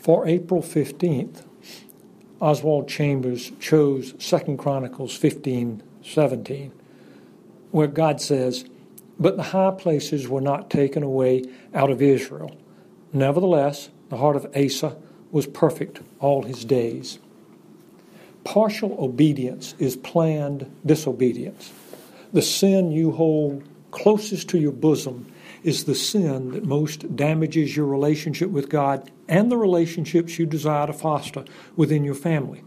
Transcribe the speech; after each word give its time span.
For 0.00 0.26
April 0.26 0.62
15th, 0.62 1.44
Oswald 2.40 2.88
Chambers 2.88 3.52
chose 3.60 4.14
2 4.14 4.56
Chronicles 4.56 5.14
15 5.14 5.82
17, 6.02 6.72
where 7.70 7.86
God 7.86 8.18
says, 8.18 8.64
But 9.18 9.36
the 9.36 9.42
high 9.42 9.72
places 9.72 10.26
were 10.26 10.40
not 10.40 10.70
taken 10.70 11.02
away 11.02 11.44
out 11.74 11.90
of 11.90 12.00
Israel. 12.00 12.56
Nevertheless, 13.12 13.90
the 14.08 14.16
heart 14.16 14.36
of 14.36 14.50
Asa 14.56 14.96
was 15.30 15.46
perfect 15.46 16.00
all 16.18 16.44
his 16.44 16.64
days. 16.64 17.18
Partial 18.42 18.96
obedience 18.98 19.74
is 19.78 19.96
planned 19.96 20.74
disobedience. 20.86 21.70
The 22.32 22.40
sin 22.40 22.90
you 22.90 23.12
hold 23.12 23.64
closest 23.90 24.48
to 24.48 24.58
your 24.58 24.72
bosom 24.72 25.30
is 25.62 25.84
the 25.84 25.94
sin 25.94 26.52
that 26.52 26.64
most 26.64 27.14
damages 27.16 27.76
your 27.76 27.86
relationship 27.86 28.50
with 28.50 28.68
God 28.68 29.10
and 29.28 29.50
the 29.50 29.56
relationships 29.56 30.38
you 30.38 30.46
desire 30.46 30.86
to 30.86 30.92
foster 30.92 31.44
within 31.76 32.04
your 32.04 32.14
family. 32.14 32.62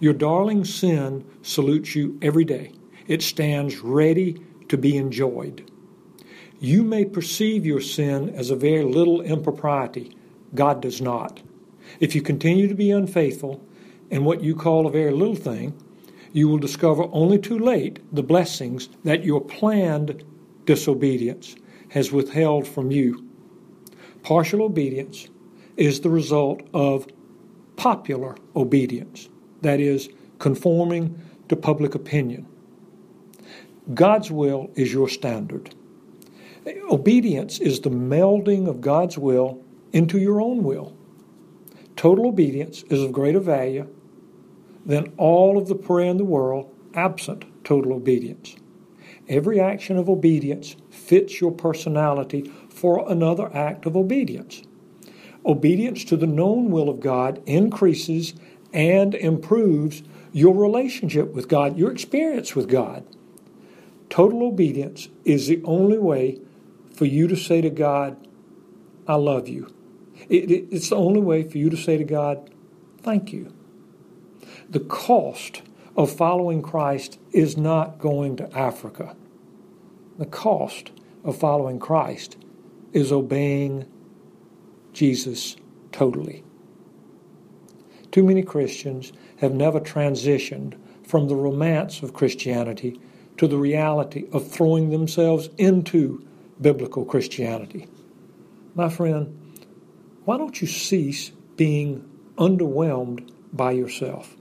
Your 0.00 0.12
darling 0.12 0.64
sin 0.64 1.24
salutes 1.42 1.94
you 1.94 2.18
every 2.22 2.44
day. 2.44 2.72
It 3.06 3.22
stands 3.22 3.78
ready 3.78 4.42
to 4.68 4.76
be 4.76 4.96
enjoyed. 4.96 5.70
You 6.60 6.82
may 6.82 7.04
perceive 7.04 7.64
your 7.64 7.80
sin 7.80 8.30
as 8.30 8.50
a 8.50 8.56
very 8.56 8.84
little 8.84 9.20
impropriety. 9.20 10.16
God 10.54 10.82
does 10.82 11.00
not. 11.00 11.42
If 12.00 12.14
you 12.14 12.22
continue 12.22 12.68
to 12.68 12.74
be 12.74 12.90
unfaithful 12.90 13.64
in 14.10 14.24
what 14.24 14.42
you 14.42 14.54
call 14.54 14.86
a 14.86 14.90
very 14.90 15.12
little 15.12 15.36
thing, 15.36 15.80
you 16.32 16.48
will 16.48 16.58
discover 16.58 17.04
only 17.12 17.38
too 17.38 17.58
late 17.58 18.00
the 18.14 18.22
blessings 18.22 18.88
that 19.04 19.24
your 19.24 19.40
planned 19.40 20.22
disobedience 20.66 21.56
has 21.90 22.12
withheld 22.12 22.66
from 22.66 22.90
you. 22.90 23.26
Partial 24.22 24.62
obedience 24.62 25.28
is 25.76 26.00
the 26.00 26.10
result 26.10 26.62
of 26.74 27.06
popular 27.76 28.36
obedience, 28.56 29.28
that 29.62 29.80
is, 29.80 30.08
conforming 30.38 31.20
to 31.48 31.56
public 31.56 31.94
opinion. 31.94 32.46
God's 33.94 34.30
will 34.30 34.70
is 34.74 34.92
your 34.92 35.08
standard. 35.08 35.74
Obedience 36.90 37.58
is 37.60 37.80
the 37.80 37.90
melding 37.90 38.68
of 38.68 38.80
God's 38.80 39.16
will 39.16 39.62
into 39.92 40.18
your 40.18 40.40
own 40.40 40.62
will. 40.62 40.94
Total 41.96 42.26
obedience 42.26 42.82
is 42.84 43.02
of 43.02 43.12
greater 43.12 43.40
value 43.40 43.88
than 44.84 45.12
all 45.16 45.56
of 45.56 45.68
the 45.68 45.74
prayer 45.74 46.10
in 46.10 46.16
the 46.16 46.24
world 46.24 46.74
absent 46.94 47.44
total 47.64 47.92
obedience. 47.92 48.56
Every 49.28 49.60
action 49.60 49.96
of 49.98 50.08
obedience 50.08 50.76
fits 50.90 51.40
your 51.40 51.52
personality 51.52 52.50
for 52.68 53.10
another 53.10 53.54
act 53.54 53.84
of 53.84 53.96
obedience. 53.96 54.62
Obedience 55.44 56.04
to 56.04 56.16
the 56.16 56.26
known 56.26 56.70
will 56.70 56.88
of 56.88 57.00
God 57.00 57.42
increases 57.46 58.34
and 58.72 59.14
improves 59.14 60.02
your 60.32 60.54
relationship 60.54 61.34
with 61.34 61.48
God, 61.48 61.76
your 61.76 61.90
experience 61.90 62.54
with 62.54 62.68
God. 62.68 63.04
Total 64.10 64.42
obedience 64.44 65.08
is 65.24 65.46
the 65.46 65.62
only 65.64 65.98
way 65.98 66.40
for 66.94 67.04
you 67.04 67.28
to 67.28 67.36
say 67.36 67.60
to 67.60 67.70
God, 67.70 68.16
I 69.06 69.14
love 69.14 69.48
you. 69.48 69.72
It, 70.28 70.50
it, 70.50 70.68
it's 70.70 70.90
the 70.90 70.96
only 70.96 71.20
way 71.20 71.44
for 71.44 71.58
you 71.58 71.70
to 71.70 71.76
say 71.76 71.96
to 71.96 72.04
God, 72.04 72.50
thank 73.02 73.32
you. 73.32 73.52
The 74.68 74.80
cost 74.80 75.62
of 75.96 76.10
following 76.10 76.62
Christ 76.62 77.18
is 77.32 77.56
not 77.56 77.98
going 77.98 78.36
to 78.36 78.56
Africa. 78.56 79.16
The 80.18 80.26
cost 80.26 80.92
of 81.24 81.36
following 81.36 81.78
Christ 81.78 82.36
is 82.92 83.12
obeying 83.12 83.86
Jesus 84.92 85.56
totally. 85.92 86.44
Too 88.10 88.22
many 88.22 88.42
Christians 88.42 89.12
have 89.38 89.52
never 89.52 89.80
transitioned 89.80 90.78
from 91.06 91.28
the 91.28 91.36
romance 91.36 92.02
of 92.02 92.14
Christianity 92.14 93.00
to 93.36 93.46
the 93.46 93.58
reality 93.58 94.26
of 94.32 94.48
throwing 94.48 94.90
themselves 94.90 95.48
into 95.58 96.26
biblical 96.60 97.04
Christianity. 97.04 97.86
My 98.74 98.88
friend, 98.88 99.34
why 100.24 100.36
don't 100.36 100.60
you 100.60 100.66
cease 100.66 101.30
being 101.56 102.08
underwhelmed 102.36 103.30
by 103.52 103.72
yourself? 103.72 104.37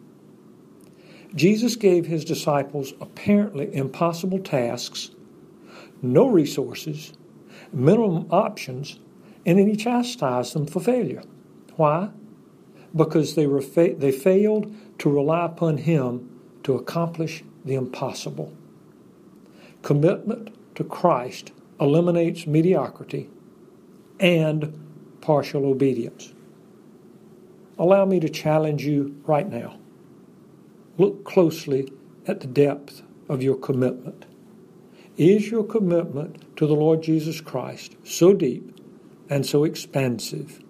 Jesus 1.36 1.76
gave 1.76 2.06
his 2.06 2.26
disciples 2.26 2.94
apparently 3.00 3.74
impossible 3.74 4.40
tasks 4.40 5.12
no 6.02 6.28
resources, 6.28 7.14
minimum 7.74 8.28
options, 8.30 9.00
and 9.46 9.58
then 9.58 9.68
he 9.68 9.76
chastised 9.76 10.54
them 10.54 10.66
for 10.66 10.80
failure. 10.80 11.24
Why? 11.76 12.10
Because 12.96 13.36
they, 13.36 13.48
were 13.48 13.62
fa- 13.62 13.96
they 13.98 14.12
failed 14.12 14.74
to 15.00 15.10
rely 15.10 15.46
upon 15.46 15.78
him 15.78 16.30
to 16.64 16.76
accomplish 16.76 17.44
the 17.66 17.76
impossible. 17.76 18.54
Commitment 19.82 20.56
to 20.76 20.84
Christ 20.84 21.52
eliminates 21.80 22.48
mediocrity 22.48 23.30
and 24.20 24.78
partial 25.22 25.66
obedience. 25.66 26.34
Allow 27.78 28.06
me 28.06 28.20
to 28.20 28.30
challenge 28.30 28.86
you 28.86 29.22
right 29.26 29.48
now. 29.48 29.78
Look 30.98 31.24
closely 31.26 31.92
at 32.26 32.40
the 32.40 32.48
depth 32.48 33.04
of 33.30 33.44
your 33.44 33.56
commitment. 33.56 34.26
Is 35.16 35.50
your 35.50 35.64
commitment 35.64 36.58
to 36.58 36.68
the 36.68 36.76
Lord 36.76 37.04
Jesus 37.04 37.42
Christ 37.42 37.96
so 38.04 38.34
deep 38.34 38.80
and 39.30 39.46
so 39.46 39.64
expansive 39.64 40.64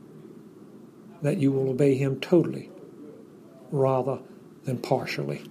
that 1.22 1.38
you 1.38 1.52
will 1.52 1.70
obey 1.70 1.96
Him 1.96 2.20
totally 2.20 2.70
rather 3.72 4.20
than 4.64 4.78
partially? 4.78 5.44